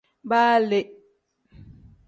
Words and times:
Baa 0.29 0.57
le. 0.69 0.79